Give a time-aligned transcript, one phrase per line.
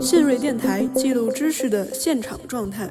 [0.00, 2.90] 信瑞电台记录知识的现场状态。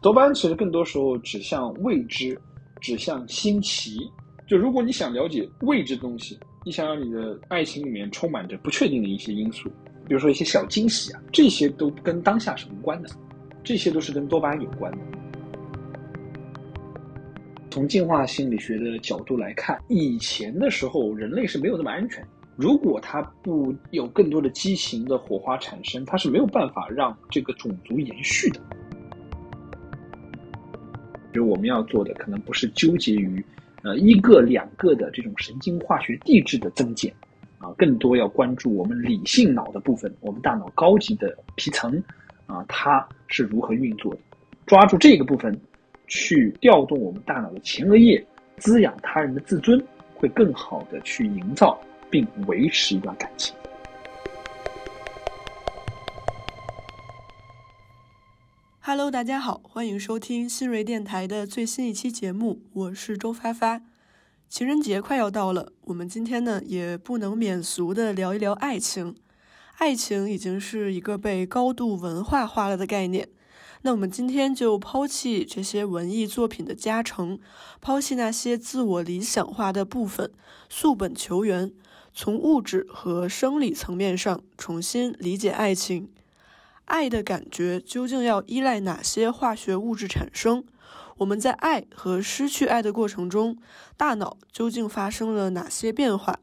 [0.00, 2.40] 多巴胺其实更多时候指向未知，
[2.80, 4.10] 指向新奇。
[4.46, 9.68] 就如果你想了解未知的东西，你想让你的爱情里面充满着不确定的一些因素，
[10.08, 13.10] 比如说一些小惊喜啊，这些都跟当下是无关的，
[13.62, 14.98] 这些都是跟多巴胺有关的。
[17.70, 22.22] 从进化心理学的角度来看，以前的时候人类是没有那么安全。
[22.56, 28.60] 如果它不有更多的激情的火花产生，它是没有办法让这个种族延续的。
[31.32, 33.42] 就我们要做的，可能不是纠结于，
[33.84, 37.14] 呃，一个两个的这种神经化学递质的增减，
[37.58, 42.02] 啊，更多要关注我们理性脑的部分，我们大脑高级的皮层，
[42.46, 44.20] 啊，它是如何运作的，
[44.66, 45.58] 抓住这个部分，
[46.10, 48.22] 去调动我们大脑的前额叶，
[48.56, 49.80] 滋养他人的自尊，
[50.12, 53.54] 会更好的去营造并维持一段感情。
[58.80, 63.80] Hello，大家好，欢迎收听新锐电台的最新一期节目，我是周发发。
[64.48, 69.14] 情人节快要到了，我们今天呢也不能免俗的聊一聊爱情。
[69.78, 73.28] 爱情已经是一个被高度文化化了的概念，
[73.82, 77.38] 那我们今天就抛弃这些文艺作品的加成，
[77.80, 80.30] 抛弃那些自我理想化的部分，
[80.68, 81.72] 溯本求源，
[82.12, 86.10] 从物质和生理层面上重新理解爱情。
[86.84, 90.64] 爱的感觉究竟要依赖哪些化学物质产生？
[91.18, 93.56] 我们在爱和失去爱的过程中，
[93.96, 96.38] 大脑究竟发生了哪些变化？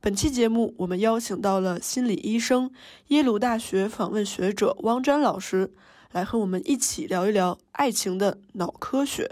[0.00, 2.70] 本期节目，我们邀请到了心理医生、
[3.08, 5.72] 耶鲁大学访问学者汪詹老师，
[6.12, 9.30] 来和我们一起聊一聊爱情的脑科学。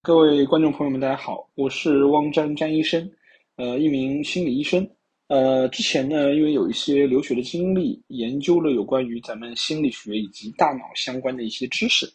[0.00, 3.10] 各位观众朋友们，大家好，我是汪詹詹医生，
[3.56, 4.88] 呃，一名心理医生。
[5.28, 12.06] 呃，之前呢，因为有一些留学的经历，研究了有关于咱们心理学以及大脑相关的一些知识，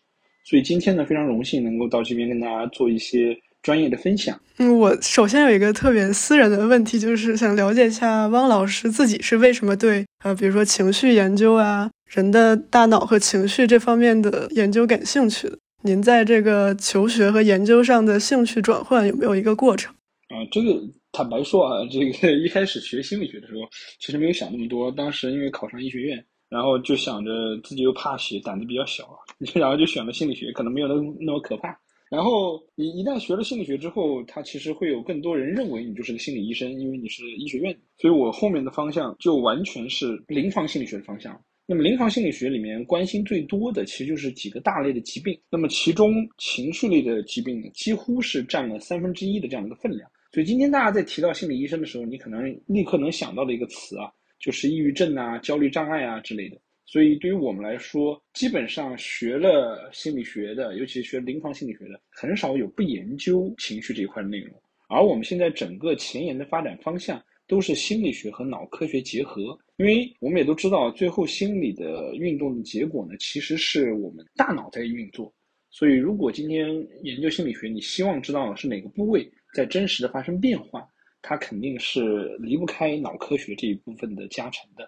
[0.44, 4.40] 所以今天呢，非常荣幸能够到这边跟大家做一些专业的分享。
[4.58, 15.58] 嗯，我首先有一个特别私人的问题，就是想了解一下汪老师自己是为什么对呃，比如说情绪研究啊，人的大脑和情绪这方面的研究感兴趣的？
[15.84, 19.94] 您在这个求学和研究上的兴趣转换有没有一个过程？
[20.28, 20.78] 啊，这个。
[21.12, 23.62] 坦白说啊，这个一开始学心理学的时候，
[24.00, 24.92] 其实没有想那么多。
[24.92, 27.32] 当时因为考上医学院，然后就想着
[27.64, 29.10] 自己又怕血，胆子比较小，
[29.56, 31.76] 然后就选了心理学，可能没有那那么可怕。
[32.12, 37.76] 然后你一旦学了心理学之后，他其实会有更多人认为你就是个心理医生，因为你是医学院。
[37.98, 41.42] 所以我后面的方向就完全是临床心理学的方向。
[41.72, 45.40] 那么临床心理学里面关心最多的，其实就是几个大类的疾病。
[45.52, 50.10] 那么其中情绪类的疾病，几乎是占了三分之一的这样一个分量。
[50.34, 56.58] 所以今天大家在提到心理医生的时候，你可能立刻能想到的一个词啊，就是抑郁症啊、焦虑障碍啊之类的。
[56.88, 64.60] 所以对于我们来说，基本上学了心理学的，尤其是学临床心理学的，很少有不研究情绪这一块的内容。
[64.88, 75.34] 而我们现在整个前沿的发展方向都是心理学和脑科学结合，因为我们也都知道，最后心理的运动的结果呢，其实是我们大脑在运作。
[75.72, 76.68] 所以如果今天
[77.02, 79.28] 研究心理学，你希望知道是哪个部位？
[79.56, 80.88] 在真实的发生变化，
[81.24, 84.88] 它肯定是离不开脑科学这一部分的加成的，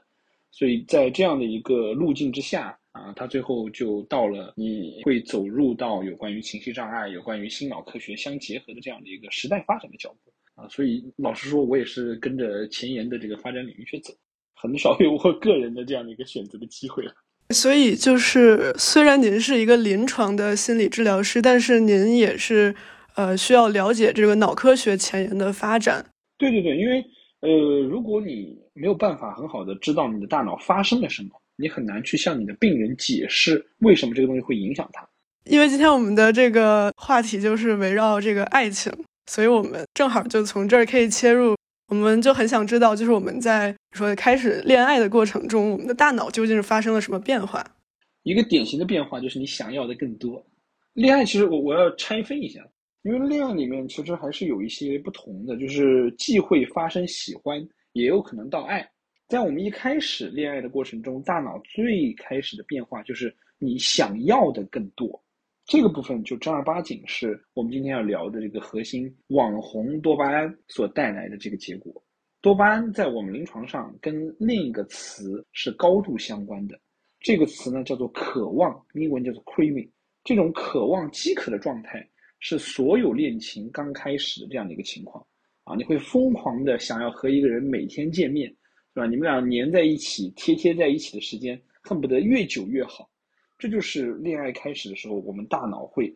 [0.51, 10.67] 所以在这样的一个路径之下啊，它最后就到了你会走入到有关于情绪障碍、有关于心脑科学相结合的这样的一个时代发展的脚步啊。
[10.69, 14.13] 所以老实说，我也是跟着前沿的这个发展领域去走，
[14.56, 17.13] 很少有我个人的这样的一个选择的机会了。
[17.51, 22.75] 所以就是，虽然您是一个临床的心理治疗师，但是您也是。
[23.16, 26.03] 呃，需要了解这个脑科学前沿的发展。
[26.38, 27.03] 对对对，因为
[27.41, 35.06] 呃，如果你没有办法很好的知道你的大脑发生了什么，你很难去向你的病人解释为什么这个东西会影响他。
[35.44, 38.89] 因为今天我们的这个话题就是围绕这个爱情，
[39.27, 41.55] 所以我们正好就从这儿可以切入。
[41.87, 47.65] 我们就很想知道，就是我们在说开始恋爱的过程中，我们的大脑究竟是发生了什么变化？
[48.23, 50.41] 一个典型的变化就是你想要的更多。
[50.94, 52.59] 恋爱其实我我要拆分一下。
[53.03, 57.59] 因为恋爱里面其实还是有一些不同的，就是既会发生喜欢，
[57.94, 58.88] 也有可能到爱。
[59.27, 65.19] 在我们一开始恋爱的过程中，大脑最开始的变化就是你想要的更多，
[65.66, 72.04] 这个部分就正儿八经是我们今天要聊的这个核心网红多巴胺所带来的这个结果。
[72.42, 76.80] 多巴胺在我们临床上跟另一个词是高度相关的，
[77.19, 79.90] 这个词呢叫做渴望，英文叫做 craving，
[80.24, 82.06] 这种渴望饥渴的状态。
[82.44, 85.24] 是所有恋情刚开始的这样的一个情况，
[85.63, 88.56] 啊，你会疯狂的想要和一个人每天见面，是
[88.96, 89.06] 吧？
[89.06, 93.08] 你们俩粘在一起、贴贴在一起的时间，恨不得越久越好。
[93.62, 96.12] 这就是恋爱开始的时候，我们大脑会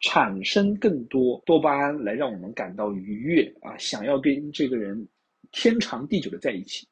[0.00, 5.06] 产生更多多巴胺来让我们感到愉悦啊，想要跟这个人
[5.52, 6.84] 天长地久的在一起。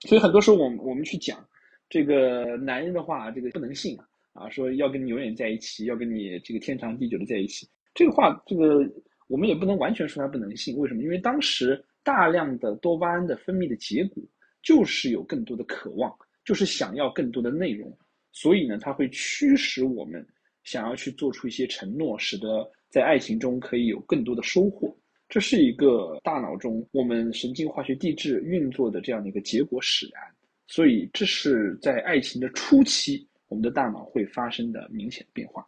[0.00, 1.46] 所以很多时候，我们我们去讲
[1.90, 8.90] 这个男人的话，这个不能信啊，啊，说要跟你永远在一起，要跟你这个天长地久的在一起，这个话，这个。
[9.28, 11.02] 我们也不能完全说他不能信，为什么？
[11.02, 14.22] 因为当时大量的多巴胺的分泌的结果
[14.62, 17.92] 就是有更多的渴望，就是想要更多的内容，
[18.36, 20.24] 所以呢，它会驱使我们
[20.62, 24.94] 想要去做出一些承诺，使得在爱情中可以有更多的收获。
[25.26, 30.22] 这是一个大脑中我们神经化学地质运作的这样的一个结果使然，
[30.66, 35.66] 所以这是在爱情的初期，我们的大脑会发生的明显变化。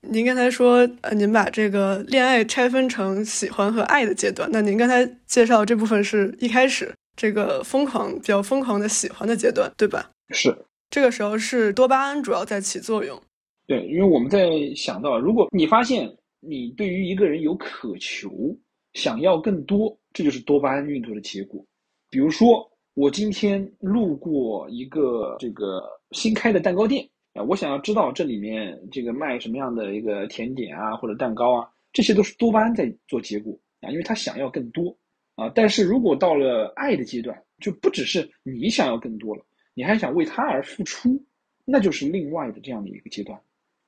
[0.00, 4.48] 您刚才说，呃，您把这个恋爱拆分成喜欢和爱的阶段。
[4.50, 10.10] 那您刚才介绍这部分是一开始这个疯狂、比较疯狂的喜欢的阶段，对吧？
[10.30, 10.56] 是，
[10.90, 13.20] 这个时候是多巴胺主要在起作用。
[13.66, 16.08] 对，因为我们在想到，如果你发现
[16.40, 18.56] 你对于一个人有渴求，
[18.94, 21.64] 想要更多，这就是多巴胺运作的结果。
[22.08, 27.06] 比如说，我今天路过一个这个新开的蛋糕店。
[27.34, 33.52] 啊，我想要知道这里面这个卖什么样的一个甜点啊，或者蛋糕啊，这些都是多巴胺在做结果
[33.82, 34.96] 啊，因为他想要更多
[35.34, 35.52] 啊。
[35.54, 39.44] 但是如果到了爱的阶段，就不只是你想要更多了，
[39.76, 41.22] 你还想为他而付出，
[41.64, 43.38] 那就是另外的这样的一个阶段。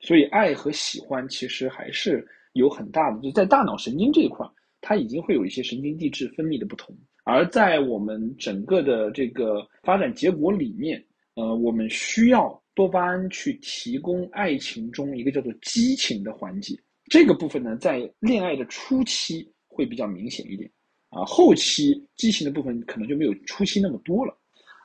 [0.00, 4.46] 所以，爱和喜欢其实还是有很大的，就在大脑神经这一块，
[4.82, 6.94] 它已经会有一些神经递质分泌的不同。
[7.25, 11.02] 而在我们整个的这个发展结果里面，
[11.35, 12.62] 呃，我们需要。
[12.75, 16.79] 多巴胺去提供爱情中一个叫做激情的环节，
[17.11, 20.70] 这个部分呢，在恋爱的初期会比较明显一点，
[21.08, 24.32] 啊，后期激情的部分可能就没有初期那么多了。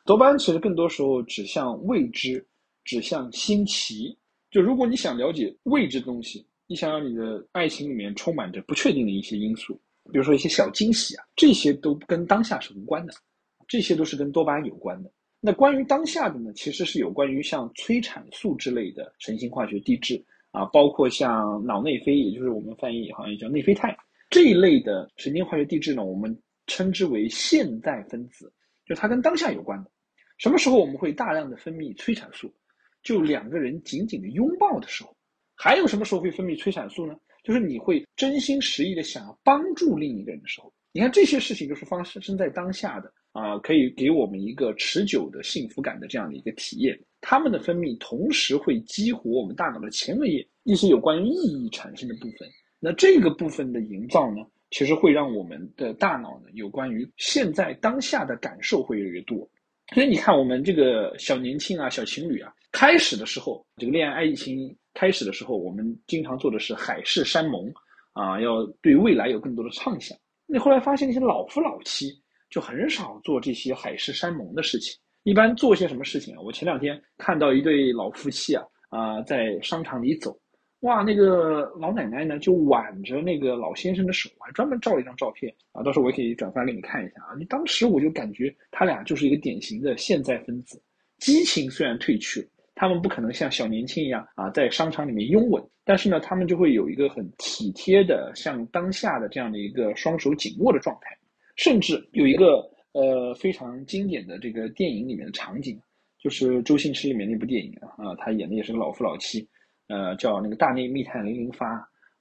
[0.05, 2.45] 多巴胺其实更多时候指向未知，
[2.83, 4.17] 指向新奇。
[4.51, 9.73] 就如果你想了解未知的东西，你想要你的爱情里面充满着不确定的一些因素，
[10.11, 13.13] 比如说一些小惊喜啊，这些都跟当下是无关的，
[13.67, 15.09] 这些都是跟多巴胺有关的。
[15.39, 20.21] 那关于当下的呢，其实是有关于像催产素之类的神经化学递质
[20.51, 23.97] 啊，包括像脑内啡，也就是我们翻译好像叫内啡肽
[24.29, 28.51] 这一类的神经化学递质呢，我们称之为现代分子，
[28.85, 29.91] 就它跟当下有关的。
[30.38, 32.53] 什么时候我们会大量的分泌催产素？
[33.01, 35.15] 就两个人紧紧的拥抱的时候。
[35.56, 37.15] 还有什么时候会分泌催产素呢？
[37.44, 40.74] 就是你会真心实意的想要帮助另一个人的时候。
[40.91, 43.12] 你看这些事情就是发生在当下的。
[43.33, 46.95] 啊，可以给我们一个持久的幸福感的这样的一个体验。
[47.19, 52.47] 它们的分泌同时会激活我们大脑的前额叶一些有关于意义产生的部分。
[52.79, 59.50] 那这个部分的营造呢，其实会让我们的大脑呢有关于现在当下的感受会越来越多。
[59.94, 67.71] 所以你看，我们这个小年轻啊、小情侣啊，开始的时候，这个恋爱爱情开始的时候，我们经常做的是海誓山盟
[68.13, 70.18] 啊，要对未来有更多的畅想。
[70.45, 72.21] 你后来发现那些老夫老妻。
[72.50, 76.39] 就很少做这些海誓山盟的事情，一般做些什么事情啊？
[76.39, 80.38] 我前两天看到一对老夫妻啊，啊，在商场里走，
[80.83, 87.35] 哇，那个老奶奶呢就挽着那个老先生的手，还专门照了一张照片啊，到时候我也可以转发给你看一下啊。
[87.39, 90.81] 你当时我就感觉他俩就是一个典型的现在分子，
[91.19, 101.17] 激情虽然褪去了，他们不可能像小年轻一样啊，在商场里面拥吻，但是呢，他们就会有一个很体贴的，像当下的这样的一个双手紧握的状态。
[101.55, 105.79] 甚至有一个呃非常经典的这个电影里面的场景，
[106.19, 109.48] 就是周星驰里面那部电影啊，啊，他演的也是个老夫老妻，
[109.93, 111.67] 呃，叫那个大内密探零零发，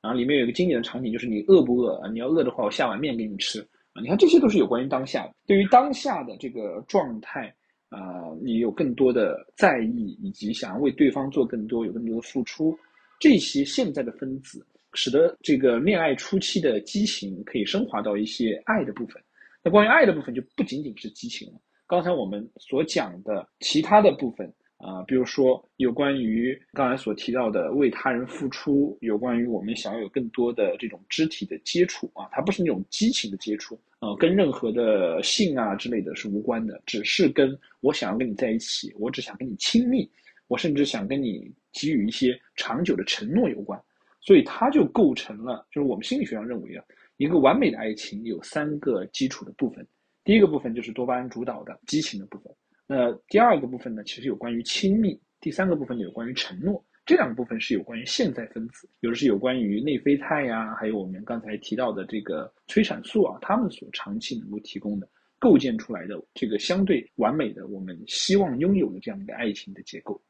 [0.02, 2.06] 然后里面有一个经典的场景，就是你饿不饿？
[2.12, 3.60] 你要饿的话，我下碗面给你吃
[3.94, 4.02] 啊！
[4.02, 7.54] 你看这些都是有关于当下，对于当下的这个状态
[7.88, 12.78] 啊，你有更多的在意，以及想要为对方做更多，有更多的付出，
[13.18, 14.66] 这些现在的分子。
[14.94, 19.22] 使得这个恋爱初期的激情可以升华到一些爱的部分。
[19.62, 21.58] 那关于爱的部分就不仅仅是激情了。
[21.86, 24.52] 刚才我们所讲的其他的部分
[24.82, 40.10] 啊，比如说有关于刚才所提到的为他人付出，有关于我们想要有更多的这种肢体的接触啊，它不是那种激情的接触啊，跟任何的性啊之类的是无关的，只是跟我想要跟你在一起，我只想跟你亲密，
[40.48, 43.80] 我甚至想跟你给予一些长久的承诺有关。
[44.20, 46.84] 所以它就构成了，就是我们心理学上认为啊，
[47.16, 49.86] 一个完美的爱情有三个基础的部分。
[50.24, 52.52] 第一个部分就是多巴胺主导的激情的部分。
[52.94, 56.74] 那第二个部分呢，其实有关于亲密；第三个部分呢有关于承诺；
[57.06, 65.08] 这两个部分是有关于现在分子，有的是有关于内啡肽呀，还有我们刚才提到的这个催产素啊，它们所长期能够提供的。
[65.38, 70.22] 构建出来的这个相对完美的，我们希望拥有的这样一个爱情的结构。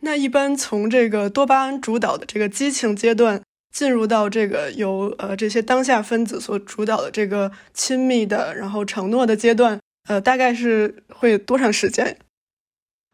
[0.00, 12.16] 那一般从这个多巴胺主导的这个激情阶段，进入到这个由呃这些当下分子所主导的这个亲密的，然后承诺的阶段，呃，大概是会多长时间？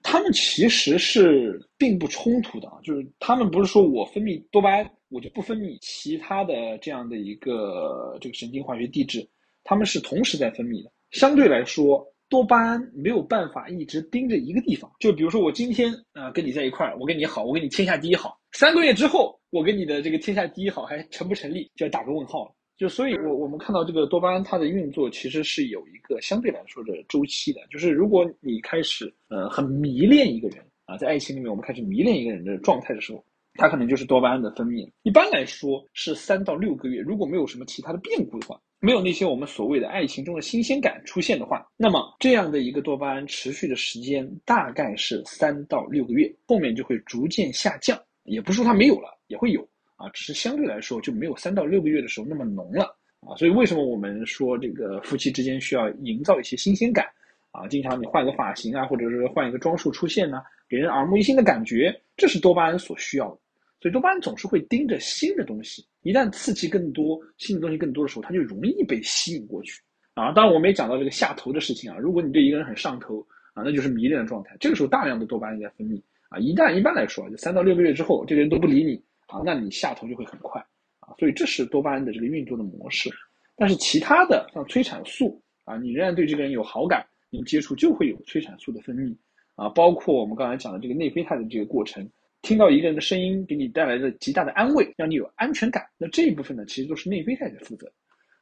[0.02, 9.26] 他们其实是并不冲突的，就是他们不是说我分泌多巴胺，我就不分泌其他的这样的一个这个神经化学递质。
[9.64, 14.90] 他们是同时在分泌的，相对来说，多巴胺没有办法一直盯着一个地方。
[14.98, 18.40] 就比如说，我今天啊跟你在一块儿，我跟你好，我跟你天下第一好。
[18.50, 22.52] 三个月之后，我跟你的这个天下第一好还成不成立，就要打个问号了。
[22.76, 27.60] 就所以，我我们看到这个多巴胺它的运作其实是有一个相对来说的周期的。
[27.70, 33.24] 就是如果你开始呃很迷恋一个人啊，在爱情里面我们开始迷恋一个人的状态的时候，
[33.54, 34.90] 它可能就是多巴胺的分泌。
[35.02, 38.60] 一般来说是三到六个月，如果没有什么其他的变故的话。
[38.84, 47.96] 没有那些我们所谓的爱情中的新鲜感出现的话，那么这样的一个多巴胺持续的时间大概是三到六个月，后面就会逐渐下降。
[48.24, 49.64] 也不是说它没有了，也会有
[50.02, 52.84] 啊，只是相对来说就没有三到六个月的时候那么浓了
[53.20, 53.36] 啊。
[53.36, 57.06] 所以为什么我们说这个夫妻之间需要营造一些新鲜感
[57.52, 57.68] 啊？
[57.68, 63.38] 经常你换个发型啊，或者是换一个装束出现呢，给人耳目一新的感觉，这是多巴胺所需要的。
[63.80, 69.80] 所以多巴胺总是会盯着新的东西，一旦刺激更多、新的东西更多的时候，它就容易被吸引过去
[70.14, 70.32] 啊。
[70.32, 71.96] 当然，我们也讲到这个下头的事情啊。
[71.98, 74.56] 如果你对一个人很上头啊，那就是迷恋的状态。
[74.60, 76.38] 这个时候大量的多巴胺在分泌啊。
[76.38, 80.60] 一旦一般来说，就三到六个月之后，这个人都不理你啊，那你下头就会很快
[81.00, 81.14] 啊。
[81.18, 83.10] 所以这是多巴胺的这个运作的模式。
[83.56, 89.14] 但是其他的像催产素啊，你仍然对这个人有好感，你们接触就会有催产素的分泌
[89.54, 89.68] 啊。
[89.70, 92.08] 包括我们刚才讲的这个内啡肽的这个过程。
[92.42, 97.88] 听到一个人的声音给你带来的极大的安慰，让你有安全感，那这一部分呢，其实都是内啡肽在负责。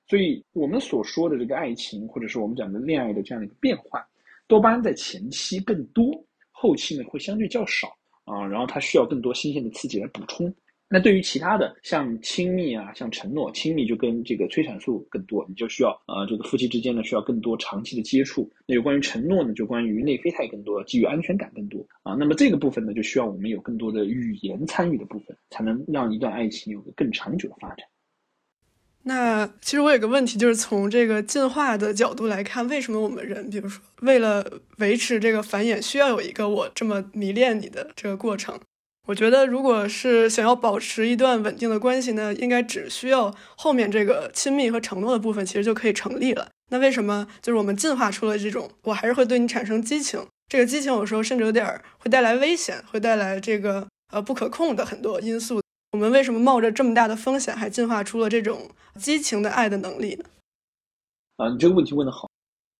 [0.09, 4.02] 所以，我们所说的这个爱情，或者是我们讲的恋爱的这样的一个变化，
[4.47, 6.18] 多巴胺在前期更多，
[6.50, 7.94] 后期呢会相对较少
[8.25, 8.47] 啊。
[8.47, 10.50] 然后它需要更多新鲜的刺激来补充。
[10.92, 18.50] 那对于其他的像亲密啊，像承诺，亲密就跟这个催产素更多，你就需要啊，这个夫妻之间呢需要更多长期的接触。
[18.66, 22.14] 那有关于承诺呢，就关于内啡肽更多，基于安全感更多啊。
[22.14, 27.87] 那么这个部分呢，就需要我们有更多的语言参与的部分，才能让一段爱情有个更长久的发展。
[29.04, 34.44] 那其实我有个问题，就是从这个进化的角度来看，为什么我们人，比如说为了
[34.78, 38.59] 维持这个繁衍，需要有一个我这么迷恋你的这个过程？
[39.11, 46.49] 我觉得，如果是想要保持一段稳定的关系呢，应该只需要后面这个亲密和承诺的部分，其实就可以成立了。
[46.69, 50.25] 那为什么就是我们进化出了这种，我还是会对你产生激情？
[50.47, 55.61] 这个激情有时候甚至有点会带来危险，会带来这个呃不可控的很多因素。
[55.90, 60.25] 我们为什么冒着这么大的风险，还进化出了这种激情的爱的能力呢？
[61.38, 62.31] 啊，你这个问题问得好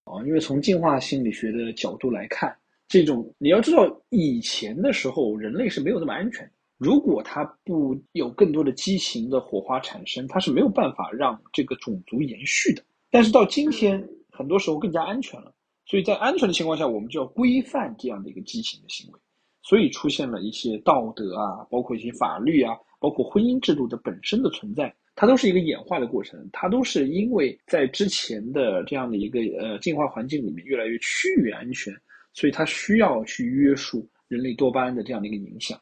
[0.05, 2.57] 啊，因为从进化心理学的角度来看。
[2.91, 6.53] 这种你要知道，以前的时候人类是没有那么安全的。
[6.77, 12.83] 如果它不有更多的激情的火花产生，它是没有办法让这个种族延续的。
[13.09, 15.55] 但是到今天，很多时候更加安全了。
[15.87, 19.21] 所以在安全的情况下，我们就要规范这样的一个激情的行为。
[19.63, 26.45] 所以出现了一些道德啊，包括一些法律啊，包括婚姻制度的本身的存在，它都是一个演化的过程。
[26.53, 31.95] 它都是因为在之前的这样的一个呃进化环境里面越来越趋于安全。
[32.33, 35.79] 所以它需要去约束人类多巴胺的这样的一个影响。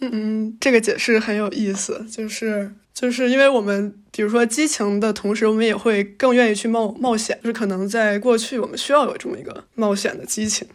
[0.00, 10.66] 嗯嗯，这个解释很有意思，就是就是因为我们比如说激情的同时，我们也会更愿意去冒冒险，就是可能在过去我们需要有这么一个冒险的激情。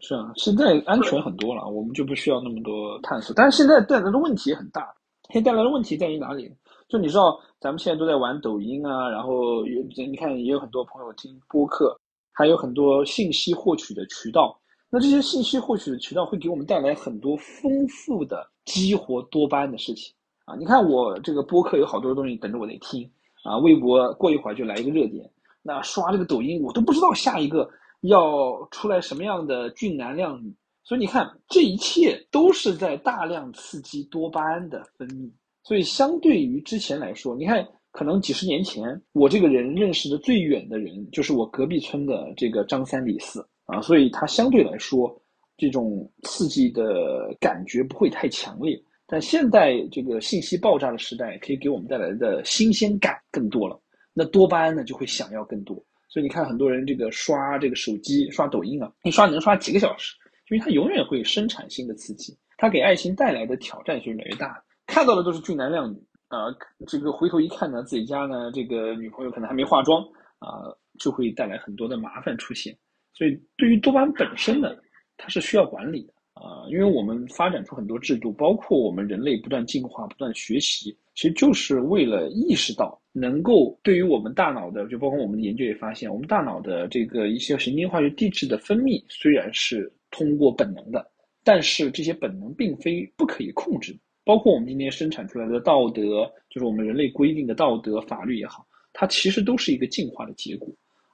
[0.00, 3.34] 是啊，现在安全很多了，我们就不需要那么多探索。
[3.34, 4.82] 但是现在带来的问题也很大，
[5.30, 6.50] 现在带来的问题在于哪里？
[6.88, 11.98] 就你知道，咱们现在都在玩抖音啊，然后也你看也有很多朋友听播客。
[12.36, 14.60] 还有很多信息获取的渠道，
[14.90, 20.12] 那这些信息获取的渠道会给我们带来很多丰富的激活多巴胺的事情
[20.44, 20.56] 啊！
[20.56, 23.08] 你看我这个播客有好多东西等着我来听
[23.44, 25.30] 啊，微博过一会儿就来一个热点，
[25.62, 35.30] 那刷这个抖音我都不知道下一个要出来什么样的俊男靓女，所以你看这一切都是在大量刺激多巴胺的分泌，
[35.62, 37.64] 所以相对于之前来说，你看。
[37.94, 45.16] 可能几十年前，我这个人认识的最远的人就是我隔壁村的这个张三李四啊，所以他相对来说，
[45.56, 48.76] 这种刺激的感觉不会太强烈。
[49.06, 53.80] 但现在这个信息爆炸的时代，可以给我们带来的新鲜感更多了，
[54.12, 55.76] 那多巴胺呢就会想要更多。
[56.08, 60.16] 所以你看，很多人这个刷这个手机、刷抖音啊，一刷能刷几个小时，
[60.50, 64.60] 因为它永远会生产新的刺激，它给爱情带来的挑战是越来越大。
[64.84, 65.96] 看到的都是俊男靓女
[66.34, 66.46] 啊，
[66.88, 70.02] 这个回头一看呢，自己家呢这个女朋友可能还没化妆
[70.38, 72.76] 啊，就会带来很多的麻烦出现。
[73.12, 74.74] 所以对于多巴胺本身呢，
[75.16, 91.08] 它是需要管理的啊，因为我们发展出很多制度，包括我们人类不断进化、不断学习，其实就是为了意识到能够对于我们大脑的，就包括我们的研究也发现，我们大脑的这个一些神经化学递质的分泌虽然是通过本能的，
[91.44, 93.96] 但是这些本能并非不可以控制。
[94.24, 100.68] 包括我们今天生产出来的道德，就是我们人类规定的道德法律也好，它其实都是一个进化的结果。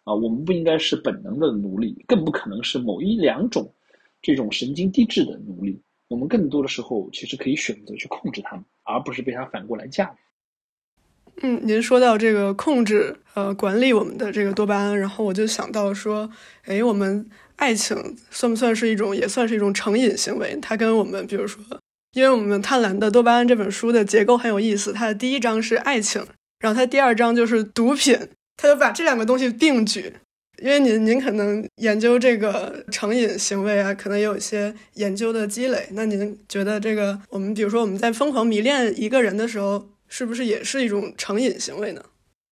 [0.04, 3.70] 啊，我们不应该是本能的奴隶，更不可能是某一两种
[4.22, 5.78] 这种神经递质的奴隶。
[6.08, 11.42] 我们更多的时候其实可以选择去控制它们，而不是被它反过来驾驭。
[11.42, 16.30] 嗯，您说到这个控制呃管理我们的这个多巴胺，然后我就想到说，
[16.64, 17.96] 哎，我们爱情
[18.30, 20.58] 算不算是一种，也算是一种成瘾行为？
[20.62, 21.62] 它跟我们比如说，
[22.12, 26.24] 因为我们《贪婪的多巴胺》这本书的结构很有意思，它的第一章是爱情，
[26.58, 28.18] 然后它第二章就是毒品。
[28.56, 30.12] 他就把这两个东西并举，
[30.62, 35.88] 因为您您可能研究这个成瘾行为啊，可能有一些研究的积累。
[35.92, 42.04] 那您觉得这个我们比如说我们在疯狂迷恋一个人的时候，是不是也是一种成瘾行为呢？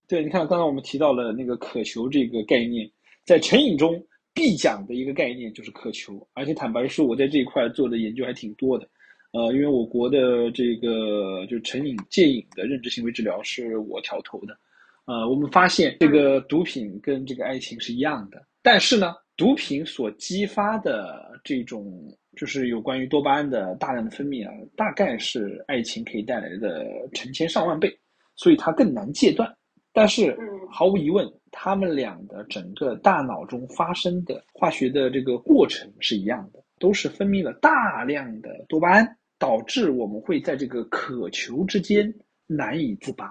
[0.07, 2.89] 对，你看刚才我们提到了那个渴求这个概念，
[3.27, 8.89] 在成瘾中必讲的一个概念就是渴求，而且坦白说，我在这一块做的研究还挺多的。
[9.31, 14.57] 呃，因为我国的这个就成瘾戒瘾的认知行为治疗是我挑头的。
[15.05, 21.91] 呃，我们发现这个毒品跟这个爱情是一样的，但是呢，毒品所激发的这种
[22.35, 27.91] 就是有关于多巴胺的大量的分泌啊，大概是爱情可以带来的成千上万倍，
[28.35, 29.51] 所以它更难戒断。
[29.91, 30.37] 但是
[30.69, 42.13] 毫无疑问，他们俩的整个大脑中发生的化学的这个过程是一样的，都是分泌了大量的多巴胺，导致我们会在这个渴求之间
[42.45, 43.25] 难以自拔。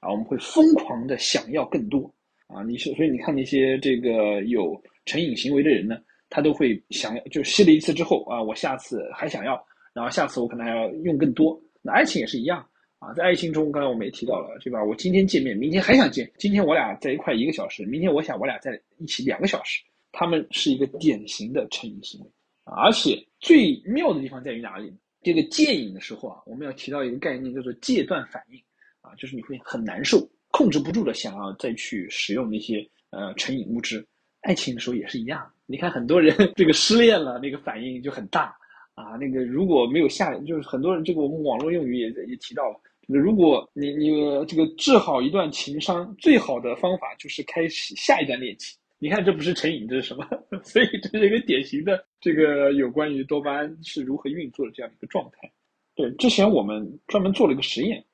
[0.00, 2.08] 啊，我们会疯狂的想要更多
[2.46, 2.62] 啊！
[2.62, 5.98] 你是所以你看那些这个有成瘾行为的人呢，
[6.30, 9.60] 他都会想要，就吸了一次之后啊，我下次还想要，
[9.92, 11.60] 然后下次我可能还要用更多。
[11.82, 12.64] 那爱情也是一样
[13.00, 14.84] 啊，在爱情中，刚才我们也提到了，对吧？
[14.84, 22.26] 我今天见面，明天还想见，今天我俩在一块一个小时，明天我想我俩在一起两个小时，他们是一个典型的成瘾行为！
[22.66, 24.96] 而且最妙的地方在于哪里呢？
[25.28, 28.58] 这个戒瘾的时候啊，我们要提到一个概念，叫做戒断反应。
[29.00, 34.04] 啊，就是你会很难受，控制不住的想要再去使用那些呃成瘾物质。
[34.40, 38.56] 爱情的时候也是一样，你看很多人 这个失恋了，那个反应就很大
[38.94, 39.16] 啊。
[39.20, 44.10] 那个如果没有下，就是很多人这个我们网络用语也也提到了，如果你你
[44.46, 48.77] 这个治好一段情伤，最好的方法就是开启下一段恋情。
[48.98, 50.26] 你看这不是成瘾，这是什么？
[50.64, 55.50] 所以这是一个典型的这个有关于多巴胺是如何运作的这样一个状态。
[55.94, 58.04] 对，之前我们专门做了一个实验。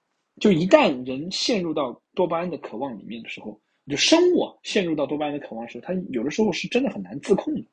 [0.40, 7.64] 就一旦人陷入到多巴胺的渴望里面的时候，就生物啊陷入到多巴胺的渴望时候，它有的时候是真的很难自控的。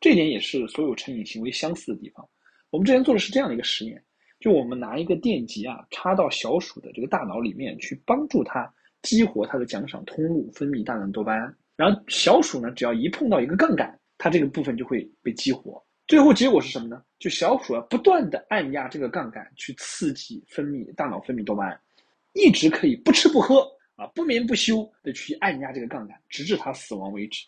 [0.00, 2.26] 这点也是所有成瘾行为相似的地方。
[2.70, 4.02] 我们之前做的是这样的一个实验，
[4.40, 8.72] 就我们拿一个电极啊插到小鼠的这个大脑里面去，帮助它
[9.06, 11.56] 激活它的奖赏通路，分泌大量多巴胺。
[11.76, 15.80] 然后小鼠呢，只要一碰到一个杠杆，它这个部分就会被激活。
[16.08, 17.00] 最后结果是什么呢？
[17.20, 21.80] 就小鼠啊不断的按压这个杠杆，去刺激分泌大脑分泌多巴胺。
[22.32, 23.64] 一直可以不吃不喝
[23.94, 27.46] 啊，不眠不休的去按压这个杠杆，直至它死亡为止。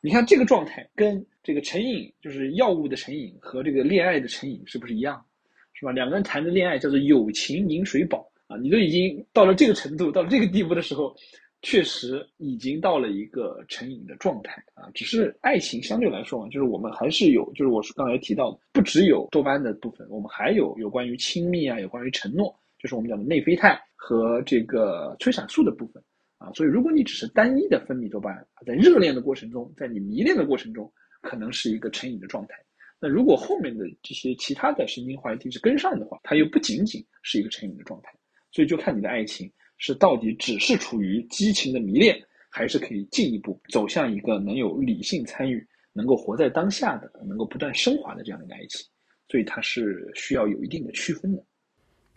[0.00, 5.24] 你看这个状态跟这个成瘾，就是药物的成瘾和这个恋爱的成瘾是不是一样？
[5.72, 5.92] 是吧？
[5.92, 11.14] 两个人谈的恋爱叫做友情饮水饱啊，你都已经到了这个程度，到了这个地步的时候，
[11.62, 14.90] 确实已经到了一个成瘾的状态啊。
[14.94, 22.58] 只是爱情相对来说，就是我们还是有，就是我刚才提到的，不只有多巴胺的部分，我们还有有关于亲密啊，有关于承诺。
[22.78, 26.02] 就是我们讲的内啡肽和这个催产素的部分
[26.38, 32.54] 啊，所以如果你只是单一的分泌多巴胺，在热恋的过程中，在你迷恋的过程中，可能是一个成瘾的状态。
[33.00, 38.12] 那如果后面的这些其他的神经化学递质跟上的话，它又不仅仅是一个成瘾的状态。
[38.50, 48.86] 所以就看你的爱情是到底只是处于激情的迷恋，还是可以进一步走向一个能有理性参与、能够活在当下的、能够不断升华的这样的一个爱情。
[49.30, 51.44] 所以它是需要有一定的区分的。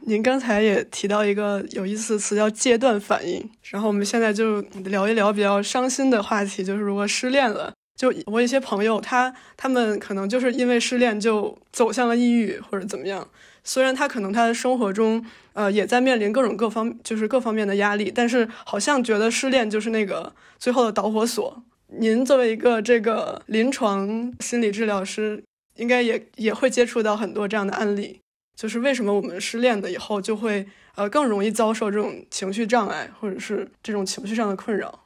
[0.04, 13.30] 您刚才也提到一个有意思的词叫戒断反应，然后我们现在就聊一聊比较伤心的话题，就是如果失恋了，就我一些朋友，他他们可能就是因为失恋就走向了抑郁或者怎么样。
[13.64, 21.64] 虽然他可能他的生活中呃也在面临各种各方就是各方面的压力，但是好像觉得失恋就是那个最后的导火索。
[21.88, 25.44] 您作为一个这个临床心理治疗师，
[25.76, 28.22] 应该也也会接触到很多这样的案例，
[28.56, 35.04] 就是为什么我们失恋了以后就会呃更容易遭受这种情绪障碍，或者是这种情绪上的困扰。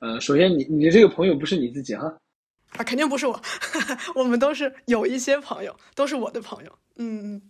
[0.00, 2.12] 呃，首先你你这个朋友不是你自己哈？
[2.76, 3.40] 啊，肯定不是我，
[4.16, 6.72] 我们都是有一些朋友，都是我的朋友。
[6.96, 7.42] 嗯嗯。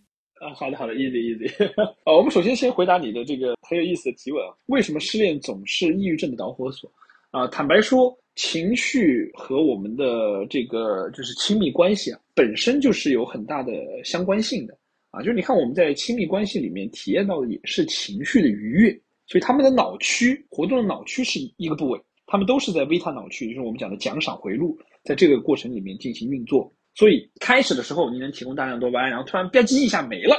[0.42, 1.46] 啊，好的好的，easy easy。
[1.80, 6.90] 啊， 我们首先先回答你的这个很有意思的提问啊，为什么失恋总是抑郁症的导火索？
[7.30, 14.76] 啊，坦白说，情绪和我们的这个就是亲密关系啊，本身就是有很大的相关性的
[15.12, 15.22] 啊。
[15.22, 26.72] 就是你看我们在亲密关系里面体验到的也是情绪的愉悦，所以他们的脑区活动的脑区是一个部位，他们都是在维塔脑区，就是我们讲的奖赏回路，在这个过程里面进行运作。
[26.94, 30.36] 所以开始的时候你能提供大量多巴胺，然后突然吧唧一下没了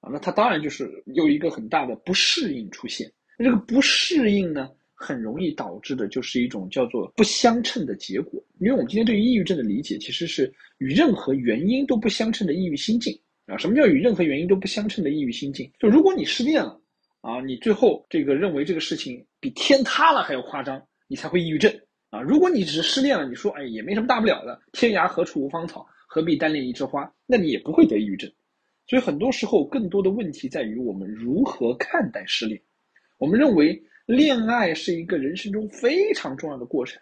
[0.00, 3.10] 啊，那它当然就是有一个很大的不适应出现。
[3.38, 8.42] 那这个不适应呢，很容易导致的就是一种叫做不相称的结果。
[8.60, 13.56] 因为我们今天对于抑郁症的理解，其实是与任何原因都不相称的抑郁心境啊。
[13.58, 15.70] 什么叫与任何原因都不相称的抑郁心境？
[15.78, 16.80] 就如果你失恋了
[17.20, 21.70] 啊，你最后这个认为这个事情比天塌了还要夸张，你才会抑郁症
[22.10, 22.22] 啊。
[22.22, 25.86] 如果你只是失恋了，你说哎也没什么大不了的，天涯何处无芳草。
[26.16, 27.12] 何必单恋一枝花？
[27.26, 28.32] 那你也不会得抑郁症。
[28.86, 32.58] 所以很多时候，更多的问题在于我们如何看待失恋。
[33.18, 36.98] 我们认为恋爱是一个人生中非常重要的过程，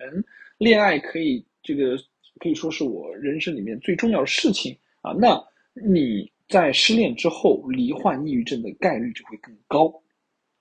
[0.59, 1.97] 恋爱可以这个
[2.41, 5.13] 可以说是我人生里面最重要的事情啊。
[5.13, 5.41] 那
[5.75, 9.95] 你在失恋之后罹患抑郁症的概率就会更高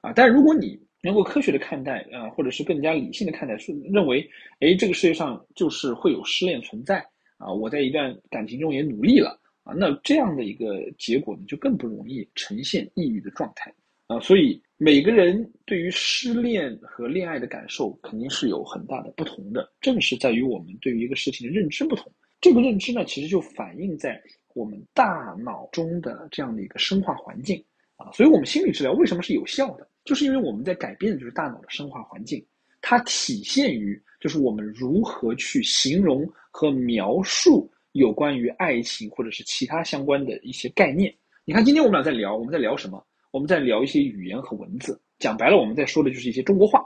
[0.01, 0.13] 啊。
[0.13, 7.03] 但如果你能够科学的看待啊，或者是更加理性的看待，是认为哎，这个世界上就是会有失恋存在。
[7.43, 13.73] 啊，我在一段感情中也努力了啊，那这样的一个结果呢，就更不容易呈现抑郁的状态
[14.07, 14.19] 啊。
[14.21, 22.11] 所以每个人对于失恋和恋爱的感受肯定是有很大的不同的，正是在于我们对于一个事情的认知不同。
[22.39, 24.21] 这个认知呢，其实就反映在
[24.53, 27.63] 我们大脑中的这样的一个生化环境
[27.95, 28.11] 啊。
[28.11, 32.45] 所以我们心理治疗为什么是有效的，就是因为我们在改变的就是大脑的生化环境，
[32.83, 33.99] 它体现于。
[34.19, 41.13] 就是我们如何去形容和描述有关于爱情或者是其他相关的一些概念。
[41.43, 43.05] 你看，今天我们俩在聊，我们在聊什么？
[43.31, 44.97] 我们在聊一些语言和文字。
[45.19, 46.81] 讲白了，我们在说的就是一些中国话。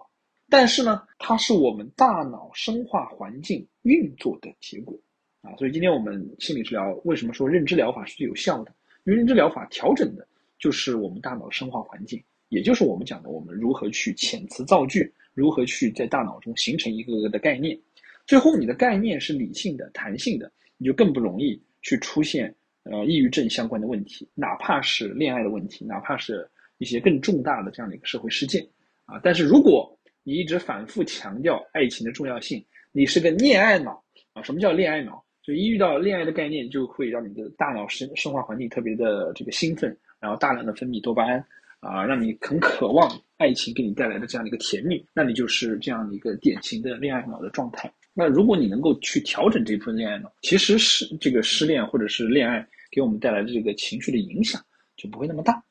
[0.49, 4.99] 但是呢，它是我们大脑生化环境运作的结果
[5.43, 5.55] 啊。
[5.57, 8.73] 所以今天我们心理治疗为什么说认知疗法是最有效的？
[9.03, 15.13] 因为认知疗法调整的就是我们大脑生化环境，也就是我们讲的我们如何去遣词造句。
[15.33, 17.77] 如何去在大脑中形成一个个的概念？
[18.25, 28.67] 最后，你的概念是理性的、弹性的，你就更不容易去出现呃抑郁症相关的问题，哪怕是恋爱的问题，哪怕是一些更重大的这样的一个社会事件
[29.05, 29.19] 啊。
[29.23, 34.41] 但是，如果你一直反复强调爱情的重要性，你是个恋爱脑啊。
[34.41, 35.23] 什么叫恋爱脑？
[35.43, 41.45] 就一遇到恋爱的概念，就会让你的大脑生生化环境特别的这个兴奋，然后大量的分泌多巴胺。
[41.79, 47.91] 啊，让你很渴望爱情给你带来的这样的一个甜蜜，那你就是这样的一个典型的恋爱脑的状态。
[48.13, 54.59] 那如果你能够去调整这部分恋爱脑，其实是这个失恋或者是恋爱给我们带来的这个情绪的影响
[54.95, 55.63] 就不会那么大。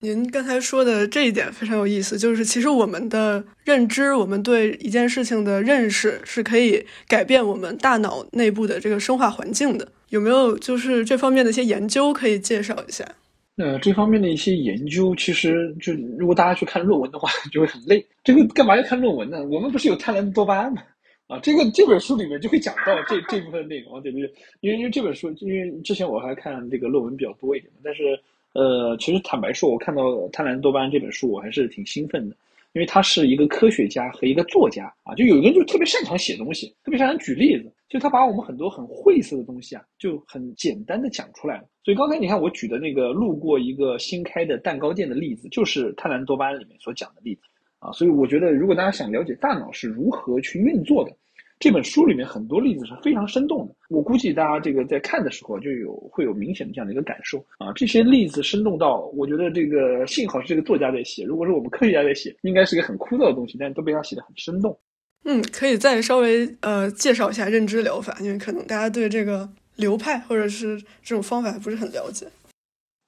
[0.00, 9.90] 您刚才说的这一点非常有意思，就是其实我们的认知，我们对一件事情的认识是可以改变我们大脑内部的这个生化环境的。
[10.10, 13.08] 有没有就是这方面的一些研究可以介绍一下？
[13.56, 18.04] 呃，这方面的一些研究，其实就如果大家去看论文的话， 就会很累。
[18.24, 19.44] 这个干嘛要看论文呢？
[19.46, 20.82] 我们不是有贪婪多巴胺吗？
[21.28, 24.30] 啊，这个这本书里面就会讲到这这部分内容，对不对？
[24.60, 28.18] 因为因为这本书，因为之前我还看这个论文比较多一点，但是
[28.54, 32.36] 呃，其实坦白说，我看到《贪婪多巴胺》这本书，我还是挺兴奋的。
[32.74, 41.68] 因为他是一个科学家和一个作家啊，就有一个人就特别擅长写东西，特别擅长举例子，就他把我们很多很晦涩的东西啊，就很简单的讲出来了。
[41.84, 47.42] 所以刚才你看我举的那个路过一个新开的蛋糕店的例子，就是《贪婪多巴胺》里面所讲的例子
[47.78, 47.92] 啊。
[47.92, 51.16] 所以我觉得，如果大家想了解大脑是如何去运作的，
[51.60, 57.72] 这本书里面很多例子是非常生动的，我估计大家这个在看的时候就有会有明显的这样的一个感受啊。
[57.74, 64.78] 这些例子生动到，我觉得这个幸好是这个作家在写，如果是我们科学家在写，应该是个很枯燥的东西，但是都被他写的很生动。
[65.24, 72.26] 嗯，可以再稍微呃介绍一下认知疗法，因为可能大家对这个流派或者是这种方法不是很了解。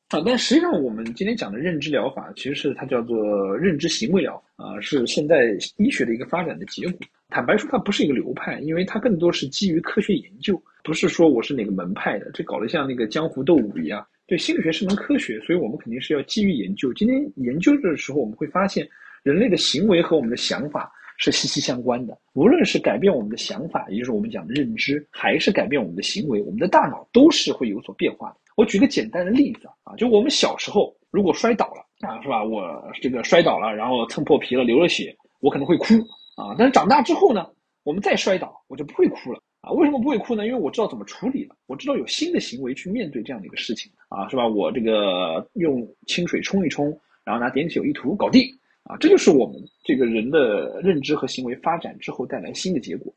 [0.08, 6.98] 啊，但实际上我们今天讲的认知疗法，其实是它叫做认知行为疗法啊，是现在医学的一个发展的结果。
[7.28, 14.06] 坦白说，它不是一个流派，因为它更多是基于科学研究，不是说我是哪个门派的，这搞得像那个江湖斗武一样。
[14.26, 16.92] 对，心理学是门科学，所以我们肯定是要基于研究。
[16.94, 18.88] 今天研究的时候，我们会发现，
[19.22, 22.16] 人类的行为和我们的想法是息息相关的。
[22.34, 28.36] 无论是改变我们的想法，也就是我们讲的认知，还是改变我们的行为，我们的大脑都是会有所变化的。
[28.56, 32.42] 我举个简单的例子啊，就我们小时候如果摔倒了啊，是吧？
[32.42, 35.94] 我这个摔倒了，然后蹭破皮了，流了血，我可能会哭
[36.36, 36.54] 啊。
[36.56, 37.50] 但是长大之后呢，
[37.82, 39.72] 我们再摔倒，我就不会哭了啊。
[39.72, 40.46] 为什么不会哭呢？
[40.46, 44.46] 因为我知道怎么处理了，我知道有新的行为去面对这样的一个事情啊，是吧？
[44.46, 48.48] 我这个用清水冲一冲，然后拿碘酒一涂，搞定
[48.84, 48.96] 啊。
[49.00, 53.12] 这就是我们这个人的认知和行为发展之后带来新的结果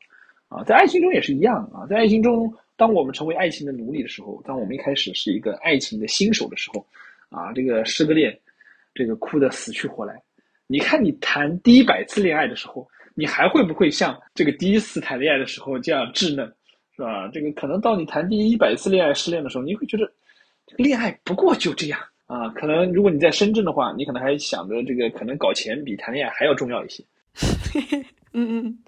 [0.48, 0.64] 啊。
[0.64, 2.52] 在爱情中也是一样啊，在爱情中。
[2.76, 6.82] 当我们成为爱情的奴隶的时候，当我们一开始是一个爱情的新手的时候，
[7.28, 8.34] 啊，这个失个恋，
[8.94, 10.18] 这个哭得死去活来。
[10.66, 16.46] 你看，你谈第一百次恋爱的时候，你还会不会像这个第一次谈恋爱的时候这样稚嫩，
[16.96, 17.28] 是吧？
[17.32, 20.10] 这个可能到你谈第一百次恋爱失恋的时候，你会觉得，
[20.66, 22.48] 这个恋爱不过就这样啊。
[22.50, 27.04] 可能如果你在深圳的话，你可能还想着这个可能搞钱比谈恋爱还要重要一些。
[28.32, 28.78] 嗯 嗯。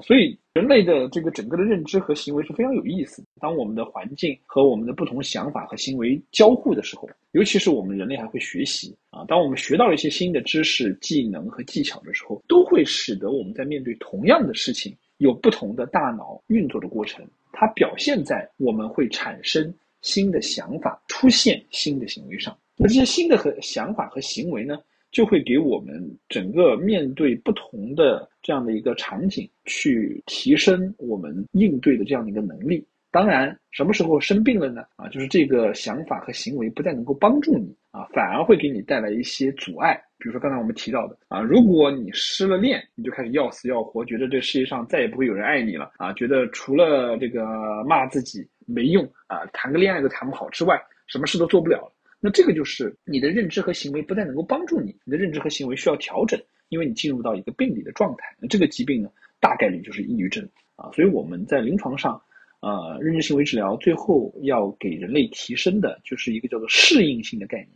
[0.00, 3.28] 所以人类的这个整个的认知和行为是非常有意思的。
[3.40, 9.24] 当我们的环境和我们的不同想法和行为交互的时候，尤其是我们人类还会学习啊。
[9.26, 17.26] 当我们学到了一些新的知识、技能和技巧的时候，都会使得我们在面对同样的事情有不同的大脑运作的过程。
[17.52, 22.56] 它表现在我们会产生新的想法、出现新的行为上。
[22.76, 24.78] 那这些新的和想法和行为呢？
[25.12, 32.84] 就会给我们整个面对不同的这样的一个场景，去提升我们应对的这样的一个能力。
[33.10, 34.82] 当然，什么时候生病了呢？
[34.96, 40.02] 啊，就是这个想法和行为不再能够帮助你啊，反而会给你带来一些阻碍。
[40.16, 51.92] 比如说刚才我们提到的啊，如果你失了恋，你就开始要死要活，觉得这世界上再也不会有人爱你了啊，觉得除了这个骂自己没用啊，谈个恋爱都谈不好之外，什么事都做不了了。
[52.24, 58.32] 那这个就是你的认知和行为不再能够帮助你，你的认知和行为需要调整，因为你进入到一个病理的状态。
[58.38, 60.88] 那这个疾病呢，大概率就是抑郁症啊。
[60.92, 62.22] 所以我们在临床上，
[62.60, 67.70] 呃，认知行为治疗最后要给人类提升的就是一个叫做适应性的概念。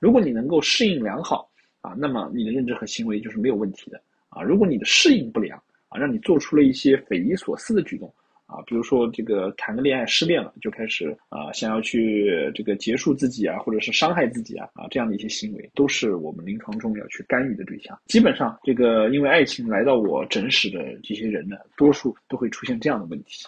[0.00, 1.48] 如果你能够适应良好
[1.80, 4.42] 啊，那么你的认知和行为就是没有问题的啊。
[4.42, 5.56] 如果你的适应不良
[5.88, 8.12] 啊，让你做出了一些匪夷所思的举动。
[8.54, 17.98] 啊，比如说这个谈个恋爱失恋了，就开始啊想要去这个结束自己啊，或者是伤害自己啊啊这样的一些行为，都是我们临床中要去干预的对象。
[18.06, 23.44] 基本上，这个因为爱情来到我诊室的这些人呢，多数都会出现这样的问题。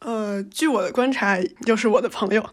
[0.00, 2.44] 呃，据我的观察，又是我的朋友，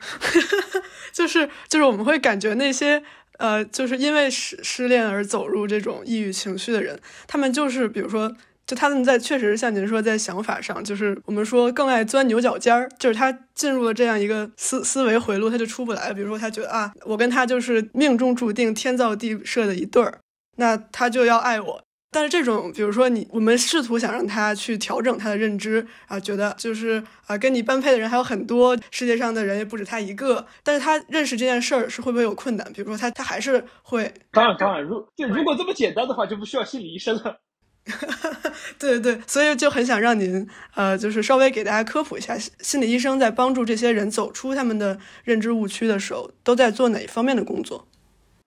[1.11, 3.01] 就是就是我们会感觉那些
[3.39, 8.35] 呃，就是因为失失恋而走入这种抑郁情绪的人，他们就是比如说。
[8.67, 16.11] 就他们在确实像您说，在想法上，就是我们说更爱钻牛角尖儿，就是他进入了这样一个思思维回路，他就出不来。
[16.11, 20.19] 比如说，他觉得啊，我跟他就是命中注定、天造地设的一对儿，
[20.57, 21.81] 那他就要爱我。
[22.11, 30.47] 但是这种，比如说你，我们试图想让他去调整他的认知啊，觉得就是啊，跟你般配的人还有很多，世界上的人也不止他一个。
[30.63, 32.65] 但是他认识这件事儿是会不会有困难？
[32.73, 34.11] 比如说他他还是会。
[34.31, 37.37] 当然当然，如就如果这么简单的话，就不需要心理医生了。
[38.79, 47.87] 对对对，所以就很想让您，呃，就是稍微给大家科普一下，心理医生在帮助这些人走出他们的认知误区的时候，都在做哪一方面的工作？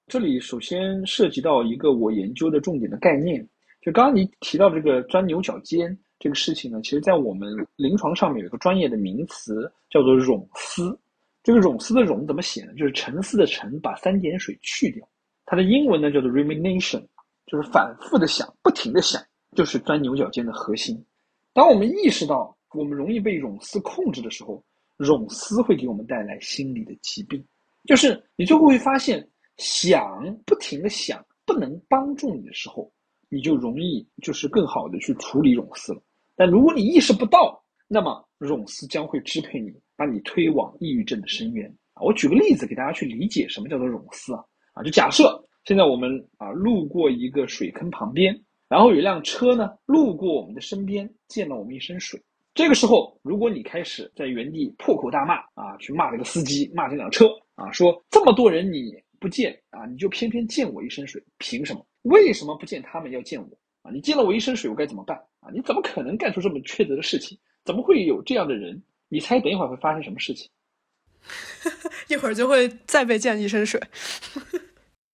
[0.09, 3.47] 这里首先涉及到一个我研究的重点的概念，
[3.81, 10.99] 就刚刚你提到这个钻牛角尖这个事情呢，其实在我们临床上面有一个专业的名词叫做冗思。
[11.45, 12.73] 这个冗思的冗怎么写呢？
[12.77, 15.09] 就是沉思的沉，把三点水去掉，
[15.47, 17.03] 它的英文呢叫做 rumination。
[17.49, 19.21] 就是反复的想，不停的想，
[19.57, 21.03] 就是钻牛角尖的核心。
[21.55, 24.63] 当我们意识到我们容易被冗思控制的时候，
[24.99, 27.43] 冗思会给我们带来心理的疾病。
[27.87, 32.93] 就是你最后会发现，想不停的想不能帮助你的时候，
[33.31, 36.03] 你就容易就是更好的去处理冗思了。
[36.37, 41.75] 但如果你意识不到，那么冗思将会支配你，把你推往抑郁症的深渊。
[42.01, 45.43] 我举个例子给大家去理解什么叫做冗思啊啊，就假设。
[45.69, 48.35] 现在我们啊路过一个水坑旁边，
[48.71, 52.19] 然后有一辆车呢路过我们的身边，溅了我们一身水。
[52.55, 61.87] 这个时候，如果你开始在原地破口大骂啊，去骂这个司机，骂这辆车啊，说这么多人你不见啊，你就偏偏溅我一身水，凭什么？
[62.05, 63.47] 为什么不见他们要见我
[63.83, 63.93] 啊？
[63.93, 65.51] 你溅了我一身水，我该怎么办啊？
[65.53, 67.39] 你怎么可能干出这么缺德的事情？
[67.67, 68.83] 怎么会有这样的人？
[69.11, 70.49] 你猜等一会儿会发生什么事情？
[72.09, 73.79] 一会儿就会再被溅一身水。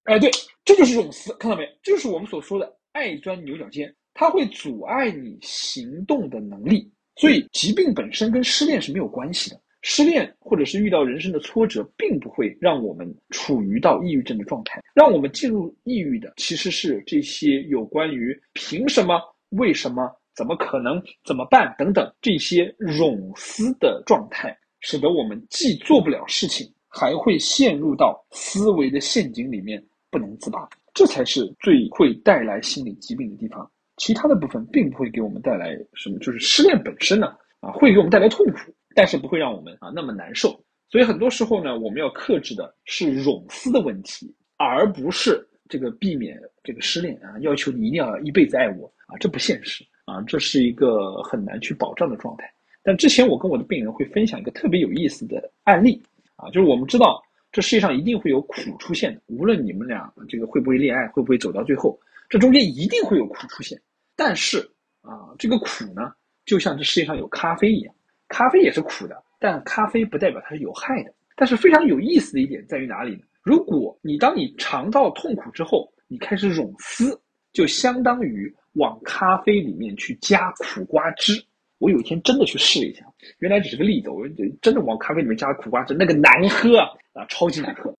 [0.04, 0.30] 哎，对，
[0.64, 1.64] 这就是冗思，看到没？
[1.82, 6.90] 这就是我们所说的爱钻牛角尖，它会阻碍你行动的能力。
[7.16, 9.60] 所以，疾病本身跟失恋是没有关系的。
[9.86, 14.80] 失恋或者是遇到人生的挫折，并不会让我们处于到抑郁症的状态。
[14.94, 30.68] 让我们进入抑郁的，其实是这些有关于凭什么为什么、怎么可能、怎么办等等这些冗思的状态，使得我们既做不了事情，还会陷入到思维的陷阱里面不能自拔。
[30.94, 33.68] 这才是最会带来心理疾病的地方。
[33.96, 40.48] 其他的部分并不会给我们带来什么，就是失恋本身呢，啊，会给我们带来痛苦，但是不会让我们啊那么难受。
[40.88, 52.48] 所以很多时候呢，我们要克制的是冗思的问题，而不是这个避免这个失恋啊，要求你一定要一辈子爱我啊，这不现实啊，这是一个很难去保障的状态。
[52.84, 56.00] 但之前我跟我的病人会分享一个特别有意思的案例
[56.36, 57.20] 啊，就是我们知道
[57.54, 61.96] 这世界上一定会有苦出现的，无论你们俩这个会不会恋爱，会不会走到最后。
[62.28, 63.80] 这中间一定会有苦出现，
[64.16, 64.58] 但是
[65.02, 66.12] 啊，这个苦呢，
[66.44, 67.94] 就像这世界上有咖啡一样，
[68.26, 71.14] 咖啡也是苦的，但咖啡不代表它是有害的。
[71.36, 73.20] 但是非常有意思的一点在于哪里呢？
[73.44, 77.16] 如果你当你尝到痛苦之后，你开始冗思，
[77.52, 81.40] 就相当于往咖啡里面去加苦瓜汁。
[81.78, 83.04] 我有一天真的去试了一下，
[83.38, 84.26] 原来只是个例子，我
[84.60, 86.78] 真的往咖啡里面加苦瓜汁，那个难喝，
[87.14, 87.94] 啊，超级难喝。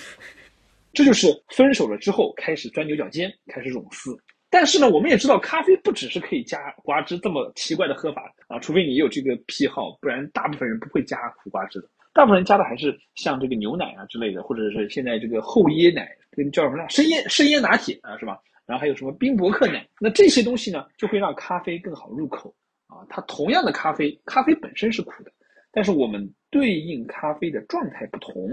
[0.94, 4.16] 这就是分手了之后开始钻牛角尖，开始冗思。
[4.50, 11.88] 但是呢，我们也知道，咖啡不只是可以加瓜汁这么奇怪的喝法啊，除非你有这个癖好，不然大部分人不会加苦瓜汁的。
[12.14, 16.88] 大部分人加的还是像这个牛奶啊之类的，或者是现在这个厚椰奶，跟叫什么呢？
[16.88, 18.40] 深椰深椰拿铁啊，是吧？
[18.66, 19.86] 然后还有什么冰博克奶？
[20.00, 22.52] 那这些东西呢，就会让咖啡更好入口
[22.86, 23.04] 啊。
[23.10, 25.30] 它同样的咖啡，咖啡本身是苦的，
[25.70, 28.50] 但是我们对应咖啡的状态不同。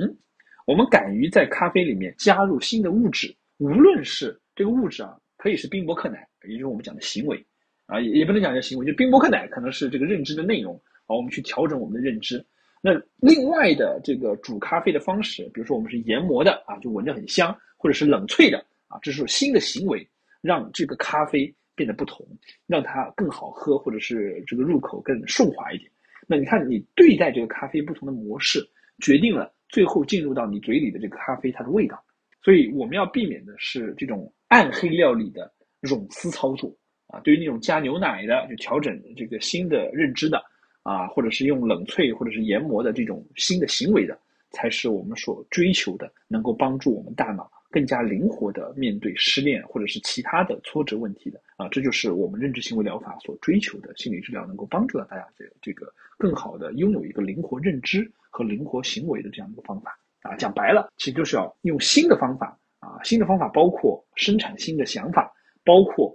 [0.65, 7.45] 我们敢于在咖啡里面加入新的物质，无论是这个物质啊，可以是冰博克奶，也就是我们讲的行为，
[7.85, 12.43] 啊，也也不能讲叫行为，就冰博克奶可能是这个认知的内容，啊，我们去调整我们的认知。
[12.81, 20.07] 那另外的这个煮咖啡的方式，比如说我们是研磨的啊，就闻着很香，或者是冷萃的啊，这是新的行为，
[20.41, 22.27] 让这个咖啡变得不同，
[22.65, 25.91] 让它更好喝，或者是这个入口更顺滑一点。
[26.27, 28.59] 那你看你对待这个咖啡不同的模式，
[29.01, 29.53] 决定了。
[29.67, 32.01] 最后进入到你嘴里的这个咖啡，它的味道，
[32.43, 36.73] 所以我们要避免的是这种暗黑料理的冗思操作
[37.07, 37.19] 啊。
[37.21, 40.41] 对于那种加牛奶的，就调整这个新的认知的
[40.83, 44.17] 啊，或者是用冷萃或者是研磨的这种新的行为的，
[44.51, 51.67] 才是我们所追求的，能够帮助我们大脑更加灵活的面对失恋或者是其他的挫折问题的啊。
[51.69, 58.11] 这就是我们认知行为疗法所追求的心理治疗，能够帮助到大家这这个更好的拥有一个灵活认知。
[58.37, 66.13] 和灵活行为的这样一个方法啊，讲白了，其实就是要用新的方法啊，新的方法包括生产新的想法，包括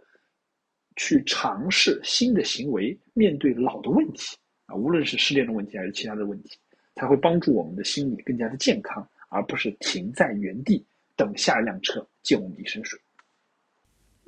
[0.97, 6.59] 去尝试新的行为，面对老的问题啊，无论是失恋的问题还是其他的问题，
[6.95, 10.85] 才会帮助我们的心理更加的健康，而不是停在原地
[11.17, 13.01] 等下一辆车溅我们一身水。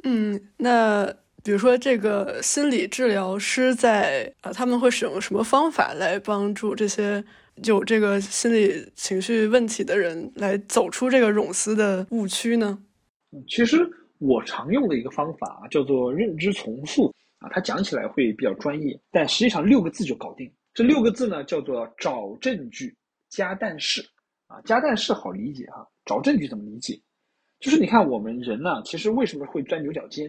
[0.02, 1.14] 嗯，那。
[1.44, 7.24] 比如说，这个心理治疗师在啊，他们会使用什么方法来帮助这些
[7.64, 12.78] 有这个心理情绪问题的人来走出这个冗思的误区呢？
[13.48, 13.78] 其实
[14.18, 20.48] 我常用的一个方法叫做认知重塑啊，它讲起来会比较专业，但实际上六个字就搞定。
[20.72, 22.94] 这六个字呢，叫做找证据
[23.30, 24.00] 加但是
[24.46, 27.00] 啊，加但是好理解哈，找证据怎么理解？
[27.62, 30.28] 就是你看我们人呢，其实为什么会钻牛角尖？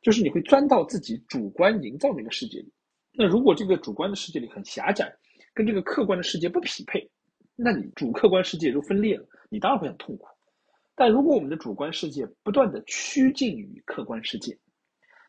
[0.00, 2.72] 就是你会钻到自己主观营造的一个世界里，
[3.12, 5.14] 那如果这个主观的世界里很狭窄，
[5.54, 7.08] 跟这个客观的世界不匹配，
[7.54, 10.26] 那你主客观世界都分裂了，你当然会很痛苦。
[10.96, 14.58] 但如果我们的主观世界不断的趋近于客观世界，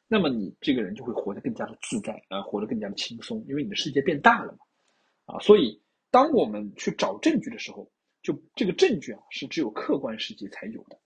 [0.08, 7.88] 那么你这个人就会活得更加的自在，啊，活得更加的轻松，因为你的世界变大了嘛，啊，所以当我们去找证据的时候，
[8.24, 10.98] 就这个证据啊是只有客观世界才有的。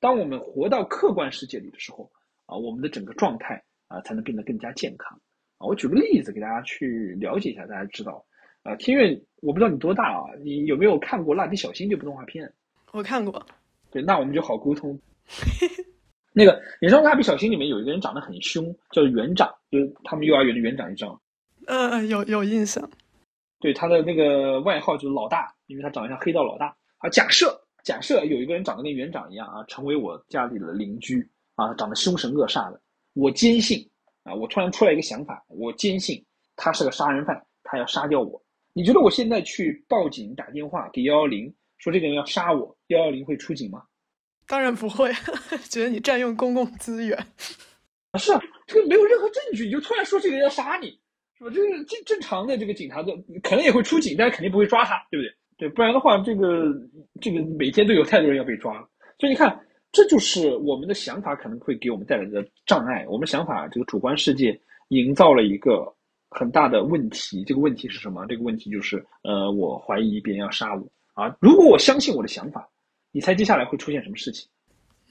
[0.00, 2.10] 当我们活到客观世界里的时候，
[2.46, 5.18] 啊，我们的整个状态啊，才能变得更加健康
[5.58, 5.66] 啊。
[5.66, 8.24] 我举个例子给大家去了解一下，大家知道
[8.62, 8.74] 啊。
[8.76, 12.52] 天悦，我不知道你多大啊，你有没有看过《蜡笔小新》这部动画片？
[12.92, 13.44] 我看过。
[13.90, 14.98] 对，那我们就好沟通。
[16.32, 21.20] 那个，你知道《蜡笔小新》里面有一个人长得很凶，叫园长，就是他们幼儿园的园长，你知道吗？
[21.66, 22.88] 嗯，有有印象。
[23.58, 26.76] 对，他的那个外号就是老大，因为他长得像黑道老大。
[26.98, 31.26] 啊，假设假设有一个人长得跟园长一样啊，成为我家里的邻居。
[31.54, 32.78] 啊，长得凶神恶煞的，
[33.14, 33.88] 我坚信
[34.24, 36.22] 啊，我突然出来一个想法，我坚信
[36.54, 38.38] 他是个杀人犯，他要杀掉我。
[38.74, 43.82] 你觉得我现在去报警打电话给幺幺零，说这个人要杀我，幺幺零会出警吗？
[44.46, 45.10] 当然不会，
[45.70, 47.16] 觉得你占用公共资源。
[48.10, 50.90] 啊，是啊，这个没有任何证据，你就突然说这个人要杀你，
[51.38, 51.50] 是吧？
[51.54, 55.34] 这个正正常的这个警察的可能也会出警，但是肯定不会抓他，对不对？
[55.56, 56.66] 对，不然的话，这个
[57.20, 58.72] 这个每天都有太多人要被抓，
[59.18, 59.60] 所以你看。
[59.92, 63.06] 这就是我们的想法可能会给我们带来的障碍。
[63.08, 65.90] 我们想法这个主观世界营造了一个
[66.28, 67.42] 很大的问题。
[67.44, 68.26] 这个问题是什么？
[68.26, 71.34] 这个问题就是，呃，我怀疑别人要杀我啊！
[71.40, 72.68] 如果我相信我的想法，
[73.10, 74.46] 你猜接下来会出现什么事情？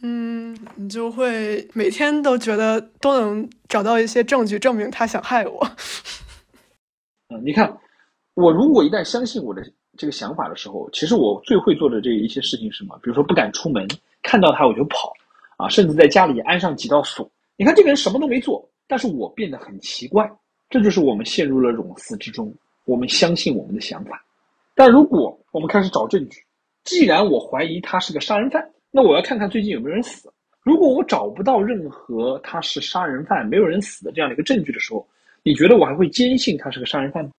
[0.03, 5.67] 嗯，你就会每天都觉得都能找到一些证据证明他想害我。
[7.33, 7.75] 嗯，你看，
[8.35, 9.63] 我如果一旦相信我的
[9.97, 12.97] 这个想法的时候，其实我最会做的这一些事情是什么？
[13.03, 13.87] 比如说不敢出门，
[14.21, 15.13] 看到他我就跑，
[15.57, 17.29] 啊，甚至在家里安上几道锁。
[17.57, 20.29] 你看这个人什么都没做，但是我变得很奇怪，
[20.69, 22.53] 这就是我们陷入了冗思之中。
[22.85, 24.23] 我们相信我们的想法，
[24.75, 26.43] 但如果我们开始找证据，
[26.83, 28.63] 既然我怀疑他是个杀人犯。
[28.91, 30.31] 那我要看看最近有没有人死。
[30.61, 35.05] 如果我找不到任何他是杀人犯、没有人死的这样的一个证据的时候，
[35.43, 37.31] 你觉得我还会坚信他是个杀人犯吗？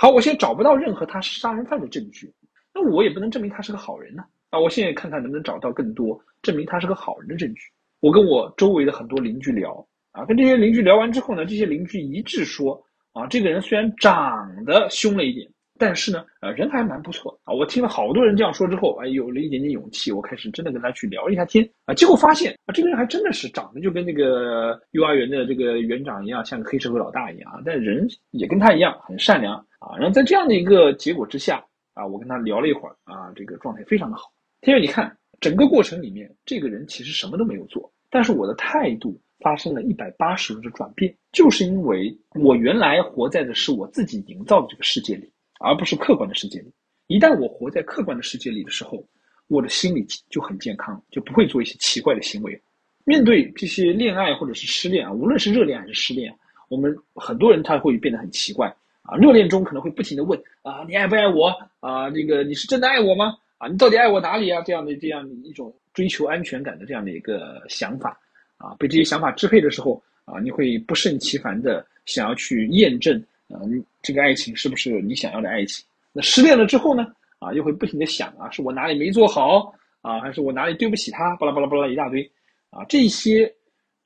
[0.00, 2.32] 好，我现在找不到任何他是杀人犯的证据，
[2.72, 4.22] 那我也不能证明他是个好人呢。
[4.50, 7.62] 啊，我现在看看能不能找到更多证明他是个好人的证据。
[7.98, 12.80] 我跟我周围的很多邻居聊啊，跟这些邻居聊完之后呢，这些邻居一致说
[13.12, 15.50] 啊，这个人虽然长得凶了一点。
[15.78, 17.54] 但是呢，呃，人还蛮不错啊。
[17.54, 21.94] 我听了好多人这样说之后，哎，有了一点点勇气，我开始真的跟他去聊一下天啊。
[21.94, 27.60] 结果发现啊，这个人还真的是长得就跟那个幼儿园的这个园长一样，像个黑社会老大一样啊。
[27.64, 29.96] 但人也跟他一样很善良啊。
[29.96, 31.64] 然后在这样的一个结果之下
[31.94, 34.24] 啊，我跟他聊了一会儿啊，这个状态非常的好。
[34.60, 42.12] 天佑，你看整个过程里面，这个人其实什么都没有做，但是我的态度发生了一百八十度的转变，就是因为
[42.42, 45.30] 我原来活在的是我自己营造的这个世界里。
[45.58, 46.72] 而不是客观的世界里。
[47.06, 49.02] 一旦我活在客观的世界里的时候，
[49.46, 52.60] 我的心理就很健康，就不会做一些奇怪的行为。
[53.04, 56.30] 面对这些恋爱或者是失恋啊，无论是热恋还是失恋，
[56.68, 58.68] 我们很多人他会变得很奇怪
[59.00, 59.16] 啊。
[59.16, 61.48] 热恋中可能会不停的问啊，你爱不爱我
[61.80, 62.10] 啊？
[62.10, 63.34] 这个你是真的爱我吗？
[63.56, 64.60] 啊，你到底爱我哪里啊？
[64.60, 68.20] 这样的这样的一种追求安全感的这样的一个想法
[68.58, 73.24] 啊，被这些想法支配的时候啊，你会不胜其烦的想要去验证。
[73.48, 75.84] 嗯，这个爱情是不是你想要的爱情？
[76.12, 77.06] 那失恋了之后呢？
[77.38, 81.36] 啊，又会不停的想啊，是我哪里没做好啊，还是我哪里对不起他？
[81.36, 82.28] 巴拉巴拉巴拉一大堆，
[82.70, 83.52] 啊，这些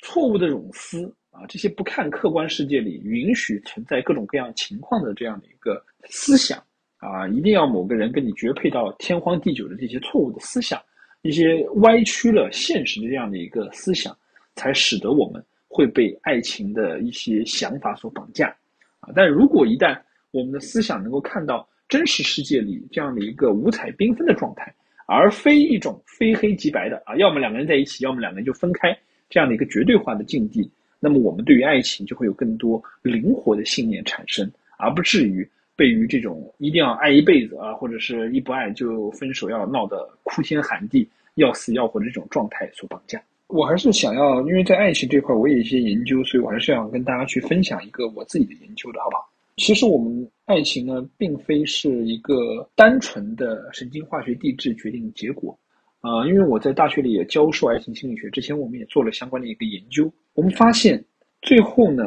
[0.01, 6.63] 错误的冗思啊，这些不看客观世界里允许存在各种各样情况的这样的一个思想
[6.99, 10.79] 啊，一定要某个人跟你绝配到天荒地久的这些错误的思想，
[11.23, 14.15] 一些歪曲了现实的这样的一个思想，
[14.57, 18.55] 才使得我们会被爱情的一些想法所绑架。
[19.03, 20.01] 啊，但如果一旦
[20.31, 24.73] 我们的思想能够看到真实世界里这样的一个五彩缤纷的状态，
[25.07, 28.97] 而非一种非黑即白的啊，要么两个人在一起，要么两个人就分开
[29.29, 43.21] 这样的一个绝对化的境地，那么我们对于爱情就会有更多灵活的信念产生，而不至于被于这种一定要爱一辈子啊，或者是一不爱就分手要闹得哭天喊地、要死要活的这种状态所绑架。
[43.53, 49.29] 我还是想要，因为在爱情这块我有一些研究，所以我还是想跟大家去分享一个我自己的研究的好不好？
[49.59, 55.57] 其实我们爱情呢，并非是一个单纯的神经化学递质决定结果，
[56.01, 61.05] 啊，因为我在大学里也教授爱情心理学，之前我们也做了相关的一个研究，我们发现
[61.43, 62.03] 最后呢，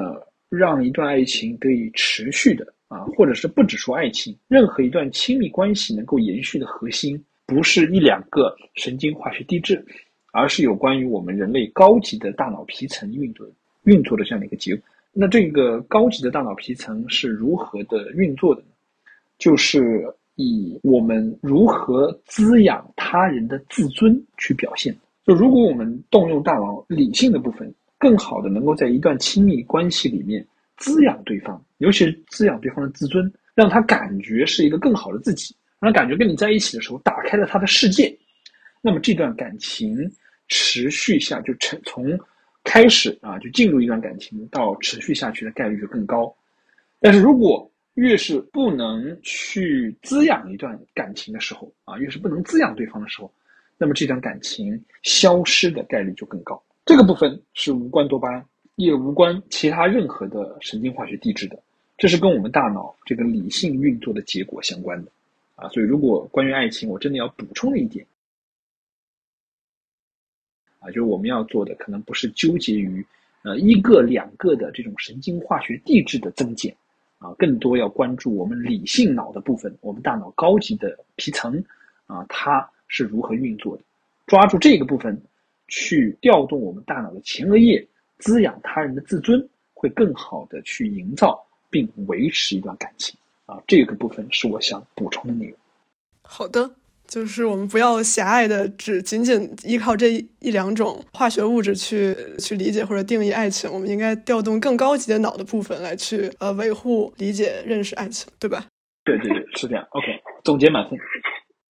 [0.50, 9.86] 让一段爱情得以持续的啊，或者是不只说爱情，任何一段亲密关系能够延续的核心，不是一两个神经化学递质。
[10.36, 13.48] 而是有关于我们人类高级的大脑皮层运作
[13.84, 14.84] 运作的这样的一个结果。
[15.14, 18.68] 那这个高级的大脑皮层是如何的运作的呢？
[19.38, 20.06] 就是
[20.36, 24.94] 以我们如何滋养他人的自尊去表现。
[25.26, 38.14] 就如果我们动用大脑理性的部分，更好的能够在一段亲密关系里面滋养对方，尤其是滋养对方的自尊，让他感觉是一个更好的自己，让他感觉跟你在一起的时候打开了他的世界，
[38.82, 39.98] 那么这段感情。
[40.48, 42.20] 持续下就成从
[42.64, 46.34] 开始啊就进入一段感情到持续下去的概率就更高，
[47.00, 53.32] 但是如果越是不能去滋养一段感情的时候啊，越是不能滋养对方的时候，
[53.78, 56.62] 那么这段感情消失的概率就更高。
[56.86, 61.58] 这个部分是无关多巴胺，也无关其他任何的神经化学递质的，
[61.98, 65.12] 这是跟我们大脑这个理性运作的结果相关的
[65.56, 65.70] 啊。
[65.70, 68.06] 所以如果关于爱情，我真的要补充一点。
[70.86, 73.04] 啊，就是我们要做的，可能不是纠结于，
[73.42, 76.76] 呃，一个两个的这种神经化学递质的增减，
[77.18, 81.64] 啊，更多要关注我们理性脑的部分，我们大脑高级的皮层，
[82.06, 83.84] 啊，它是如何运作的，
[84.28, 85.20] 抓住这个部分，
[85.68, 87.84] 去调动我们大脑的前额叶，
[88.20, 93.18] 滋养他人的自尊，会更好的去营造并维持一段感情，
[93.48, 95.58] 啊，这个部分是我想补充的内容。
[96.22, 96.70] 好的。
[97.08, 108.66] 就是我们不要狭隘的只仅仅依靠这一两种化学物质去去理解或者定义爱情，我们应该调动更高级的脑的部分来去呃维护、理解、认识爱情，对吧？
[109.04, 109.86] 对对对，是这样。
[109.92, 110.06] OK，
[110.44, 110.98] 总结满分。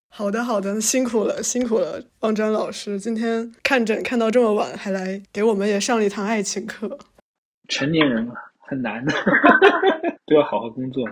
[0.09, 6.99] 好的好的，辛苦了辛苦了，汪詹老师，今天看诊看到这么晚，还来给我们也上了一堂爱情课。
[7.69, 9.13] 成年人嘛，很难的，
[10.27, 11.05] 都要好好工作。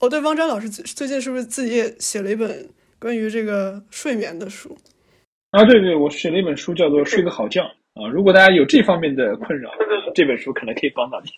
[0.00, 2.68] 哦，对，汪詹老师最近是不是自己也写了一本？
[3.02, 4.78] 关于这个睡眠的书
[5.50, 7.62] 啊，对对，我写了一本书，叫做《睡个好觉》
[8.00, 8.08] 啊。
[8.08, 9.70] 如果大家有这方面的困扰，
[10.14, 11.30] 这本书可能可以帮到你。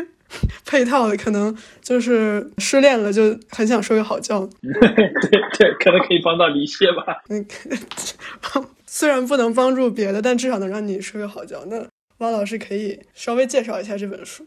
[0.66, 4.46] 配套的可能就是失恋了，就很想睡个好觉。
[4.60, 7.22] 对对，可能可以帮到你一些吧。
[7.30, 7.46] 嗯，
[8.84, 11.64] 虽然不能帮助别的，但至少能让你睡个好觉。
[11.66, 11.86] 那
[12.18, 14.46] 汪老师可以稍微介绍一下这本书。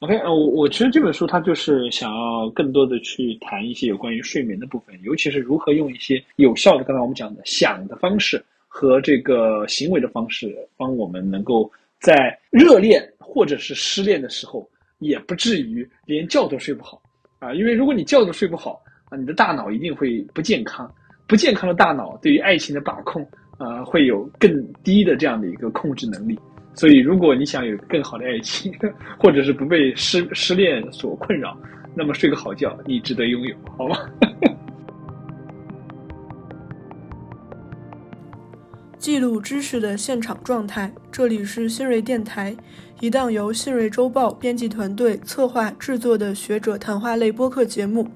[0.00, 14.66] OK，呃，我我其实这本书它就是想要更多的去谈一些有关于睡眠的部分，尤其是如何用一些有效的，刚才我们讲的想的方式和这个行为的方式，帮我们能够在热恋或者是失恋的时候，
[15.00, 17.02] 也不至于连觉都睡不好
[17.38, 17.52] 啊。
[17.52, 20.90] 因为如果你觉都睡不好啊，你的大脑一定会不健康，
[21.26, 23.22] 不健康的大脑对于爱情的把控
[23.58, 24.50] 啊，会有更
[24.82, 26.38] 低的这样的一个控制能力。
[26.80, 28.72] 所以，如果你想有更好的爱情，
[29.18, 31.54] 或者是不被失失恋所困扰，
[31.94, 33.98] 那么睡个好觉，你值得拥有，好吗？
[38.96, 42.56] 记录知识的现场状态，这里是新锐电台，
[43.00, 48.08] 一档由新锐周报编辑团队策划制作的学者谈话类播客节目。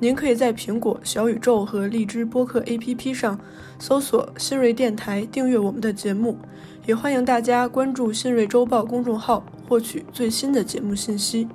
[0.00, 3.38] 您可以在苹果、小宇宙和荔枝播客 APP 上
[3.78, 6.38] 搜索“新锐电台”，订阅我们的节目。
[6.86, 11.48] 也欢迎大家关注新锐周报公众号，获取最新的节目信息。